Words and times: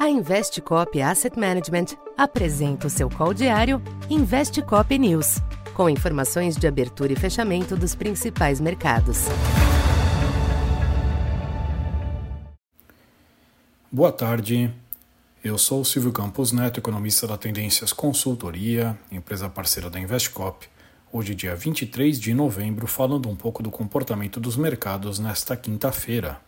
A 0.00 0.08
Investcop 0.08 0.98
Asset 1.02 1.38
Management 1.38 1.88
apresenta 2.16 2.86
o 2.86 2.90
seu 2.90 3.10
call 3.10 3.34
diário 3.34 3.82
Investcop 4.08 4.98
News, 4.98 5.42
com 5.74 5.90
informações 5.90 6.56
de 6.56 6.66
abertura 6.66 7.12
e 7.12 7.16
fechamento 7.16 7.76
dos 7.76 7.94
principais 7.94 8.62
mercados. 8.62 9.26
Boa 13.92 14.10
tarde. 14.10 14.72
Eu 15.44 15.58
sou 15.58 15.84
Silvio 15.84 16.12
Campos 16.12 16.50
Neto, 16.50 16.80
economista 16.80 17.26
da 17.26 17.36
Tendências 17.36 17.92
Consultoria, 17.92 18.98
empresa 19.12 19.50
parceira 19.50 19.90
da 19.90 20.00
Investcop. 20.00 20.66
Hoje, 21.12 21.34
dia 21.34 21.54
23 21.54 22.18
de 22.18 22.32
novembro, 22.32 22.86
falando 22.86 23.28
um 23.28 23.36
pouco 23.36 23.62
do 23.62 23.70
comportamento 23.70 24.40
dos 24.40 24.56
mercados 24.56 25.18
nesta 25.18 25.54
quinta-feira. 25.58 26.40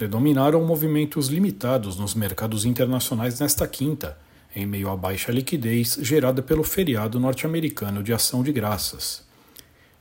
Predominaram 0.00 0.64
movimentos 0.64 1.28
limitados 1.28 1.98
nos 1.98 2.14
mercados 2.14 2.64
internacionais 2.64 3.38
nesta 3.38 3.68
quinta, 3.68 4.16
em 4.56 4.64
meio 4.64 4.88
à 4.88 4.96
baixa 4.96 5.30
liquidez 5.30 5.98
gerada 6.00 6.40
pelo 6.40 6.64
feriado 6.64 7.20
norte-americano 7.20 8.02
de 8.02 8.10
Ação 8.10 8.42
de 8.42 8.50
Graças. 8.50 9.22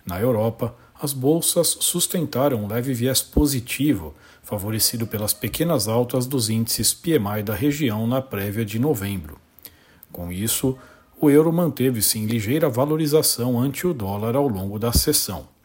Na 0.05 0.17
Europa, 0.17 0.73
as 1.01 1.11
bolsas 1.11 1.75
sustentaram 1.81 2.63
um 2.63 2.67
leve 2.69 2.93
viés 2.93 3.21
positivo, 3.21 4.15
favorecido 4.41 5.05
pelas 5.05 5.33
pequenas 5.33 5.89
altas 5.89 6.25
dos 6.25 6.49
índices 6.49 6.93
PMI 6.93 7.43
da 7.43 7.53
região 7.53 8.07
na 8.07 8.21
prévia 8.21 8.63
de 8.63 8.79
novembro. 8.79 9.37
Com 10.13 10.31
isso, 10.31 10.77
o 11.19 11.29
euro 11.29 11.51
manteve-se 11.51 12.17
em 12.17 12.25
ligeira 12.25 12.69
valorização 12.69 13.59
ante 13.59 13.85
o 13.85 13.93
dólar 13.93 14.37
ao 14.37 14.47
longo 14.47 14.79
da 14.79 14.93
sessão. 14.93 15.58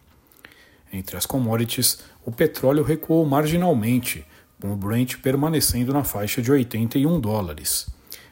Entre 0.95 1.17
as 1.17 1.27
commodities, 1.27 1.99
o 2.25 2.31
petróleo 2.31 2.85
recuou 2.85 3.27
marginalmente, 3.27 4.25
com 4.61 4.73
o 4.73 4.77
Brent 4.77 5.17
permanecendo 5.17 5.93
na 5.93 6.05
faixa 6.05 6.41
de 6.41 6.53
81 6.53 7.19
dólares. 7.19 7.89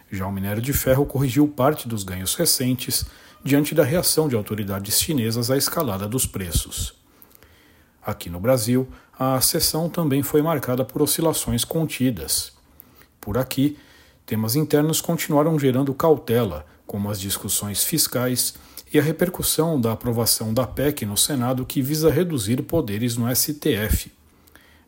Já 0.09 0.29
o 0.29 0.33
minério 0.33 0.63
de 0.63 0.73
ferro 0.73 1.05
corrigiu 1.05 1.49
parte 1.49 1.89
dos 1.89 2.05
ganhos 2.05 2.37
recentes 2.37 3.05
diante 3.43 3.75
da 3.75 3.83
reação 3.83 4.29
de 4.29 4.37
autoridades 4.37 5.01
chinesas 5.01 5.51
à 5.51 5.57
escalada 5.57 6.07
dos 6.07 6.25
preços. 6.25 6.95
Aqui 8.01 8.31
no 8.31 8.39
Brasil, 8.39 8.89
a 9.19 9.41
sessão 9.41 9.91
também 9.91 10.23
foi 10.23 10.41
marcada 10.41 10.85
por 10.85 11.03
oscilações 11.03 11.65
contidas. 11.65 12.53
Por 13.21 13.37
aqui, 13.37 13.77
temas 14.25 14.55
internos 14.55 15.01
continuaram 15.01 15.59
gerando 15.59 15.93
cautela, 15.93 16.65
como 16.87 17.11
as 17.11 17.21
discussões 17.21 17.83
fiscais 17.83 18.55
e 18.93 18.99
a 18.99 19.03
repercussão 19.03 19.81
da 19.81 19.93
aprovação 19.93 20.53
da 20.53 20.67
PEC 20.67 21.07
no 21.07 21.17
Senado 21.17 21.65
que 21.65 21.81
visa 21.81 22.11
reduzir 22.11 22.63
poderes 22.63 23.17
no 23.17 23.35
STF. 23.35 24.13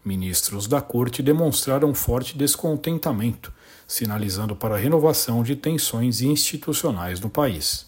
Ministros 0.05 0.67
da 0.67 0.83
Corte 0.83 1.23
demonstraram 1.23 1.95
forte 1.95 2.37
descontentamento, 2.37 3.51
sinalizando 3.87 4.55
para 4.55 4.75
a 4.75 4.79
renovação 4.79 5.43
de 5.43 5.57
tensões 5.57 6.21
institucionais 6.21 7.19
no 7.19 7.31
país. 7.31 7.87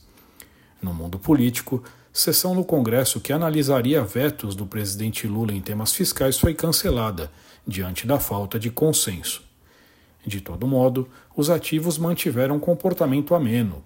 No 0.80 0.94
mundo 0.94 1.18
político, 1.18 1.84
sessão 2.10 2.54
no 2.54 2.64
Congresso 2.64 3.20
que 3.20 3.32
analisaria 3.32 4.02
vetos 4.02 4.56
do 4.56 4.64
presidente 4.64 5.26
Lula 5.26 5.52
em 5.52 5.60
temas 5.60 5.92
fiscais 5.92 6.38
foi 6.38 6.54
cancelada, 6.54 7.30
diante 7.66 8.06
da 8.06 8.18
falta 8.18 8.58
de 8.58 8.70
consenso. 8.70 9.42
De 10.26 10.40
todo 10.40 10.66
modo, 10.66 11.08
os 11.36 11.50
ativos 11.50 11.98
mantiveram 11.98 12.58
comportamento 12.58 13.34
ameno, 13.34 13.84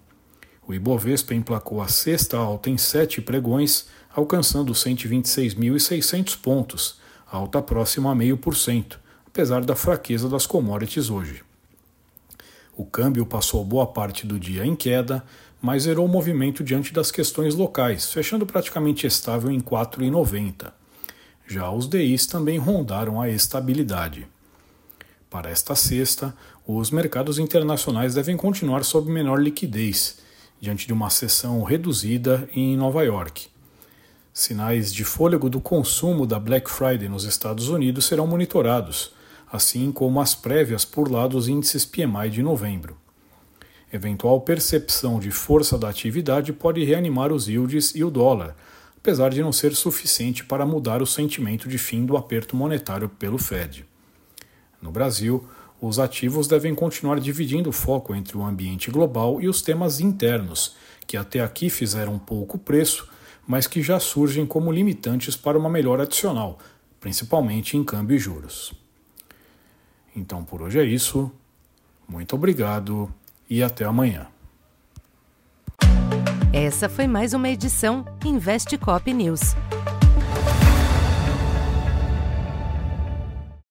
o 0.71 0.73
Ibovespa 0.73 1.35
emplacou 1.35 1.81
a 1.81 1.89
sexta 1.89 2.37
alta 2.37 2.69
em 2.69 2.77
sete 2.77 3.21
pregões, 3.21 3.87
alcançando 4.15 4.71
126.600 4.71 6.39
pontos, 6.39 6.97
alta 7.29 7.61
próxima 7.61 8.11
a 8.11 8.15
0,5%, 8.15 8.95
apesar 9.27 9.65
da 9.65 9.75
fraqueza 9.75 10.29
das 10.29 10.47
commodities 10.47 11.09
hoje. 11.09 11.43
O 12.75 12.85
câmbio 12.85 13.25
passou 13.25 13.65
boa 13.65 13.85
parte 13.85 14.25
do 14.25 14.39
dia 14.39 14.65
em 14.65 14.73
queda, 14.73 15.21
mas 15.61 15.83
zerou 15.83 16.05
o 16.05 16.09
movimento 16.09 16.63
diante 16.63 16.93
das 16.93 17.11
questões 17.11 17.53
locais, 17.53 18.09
fechando 18.11 18.45
praticamente 18.45 19.05
estável 19.05 19.51
em 19.51 19.59
4,90. 19.59 20.71
Já 21.45 21.69
os 21.69 21.85
DIs 21.85 22.25
também 22.25 22.57
rondaram 22.57 23.19
a 23.19 23.27
estabilidade. 23.27 24.25
Para 25.29 25.49
esta 25.49 25.75
sexta, 25.75 26.33
os 26.65 26.91
mercados 26.91 27.37
internacionais 27.39 28.13
devem 28.15 28.37
continuar 28.37 28.85
sob 28.85 29.11
menor 29.11 29.41
liquidez 29.41 30.30
diante 30.61 30.85
de 30.85 30.93
uma 30.93 31.09
sessão 31.09 31.63
reduzida 31.63 32.47
em 32.55 32.77
Nova 32.77 33.03
York. 33.03 33.47
Sinais 34.31 34.93
de 34.93 35.03
fôlego 35.03 35.49
do 35.49 35.59
consumo 35.59 36.27
da 36.27 36.39
Black 36.39 36.69
Friday 36.69 37.09
nos 37.09 37.23
Estados 37.23 37.67
Unidos 37.67 38.05
serão 38.05 38.27
monitorados, 38.27 39.11
assim 39.51 39.91
como 39.91 40.21
as 40.21 40.35
prévias 40.35 40.85
por 40.85 41.11
lá 41.11 41.27
dos 41.27 41.47
índices 41.47 41.83
PMI 41.83 42.29
de 42.29 42.43
novembro. 42.43 42.95
Eventual 43.91 44.39
percepção 44.39 45.19
de 45.19 45.31
força 45.31 45.79
da 45.79 45.89
atividade 45.89 46.53
pode 46.53 46.83
reanimar 46.83 47.33
os 47.33 47.47
yields 47.47 47.93
e 47.95 48.03
o 48.03 48.11
dólar, 48.11 48.55
apesar 48.95 49.31
de 49.31 49.41
não 49.41 49.51
ser 49.51 49.75
suficiente 49.75 50.45
para 50.45 50.65
mudar 50.65 51.01
o 51.01 51.07
sentimento 51.07 51.67
de 51.67 51.79
fim 51.79 52.05
do 52.05 52.15
aperto 52.15 52.55
monetário 52.55 53.09
pelo 53.09 53.39
Fed. 53.39 53.83
No 54.79 54.91
Brasil, 54.91 55.43
os 55.81 55.97
ativos 55.97 56.47
devem 56.47 56.75
continuar 56.75 57.19
dividindo 57.19 57.71
o 57.71 57.73
foco 57.73 58.13
entre 58.13 58.37
o 58.37 58.45
ambiente 58.45 58.91
global 58.91 59.41
e 59.41 59.49
os 59.49 59.63
temas 59.63 59.99
internos, 59.99 60.75
que 61.07 61.17
até 61.17 61.39
aqui 61.39 61.71
fizeram 61.71 62.19
pouco 62.19 62.59
preço, 62.59 63.09
mas 63.47 63.65
que 63.65 63.81
já 63.81 63.99
surgem 63.99 64.45
como 64.45 64.71
limitantes 64.71 65.35
para 65.35 65.57
uma 65.57 65.69
melhora 65.69 66.03
adicional, 66.03 66.59
principalmente 66.99 67.75
em 67.75 67.83
câmbio 67.83 68.15
e 68.15 68.19
juros. 68.19 68.73
Então 70.15 70.43
por 70.43 70.61
hoje 70.61 70.79
é 70.79 70.85
isso. 70.85 71.31
Muito 72.07 72.35
obrigado 72.35 73.11
e 73.49 73.63
até 73.63 73.83
amanhã. 73.83 74.27
Essa 76.53 76.87
foi 76.87 77.07
mais 77.07 77.33
uma 77.33 77.49
edição 77.49 78.05
Investe 78.23 78.77
Cop 78.77 79.11
News. 79.11 79.55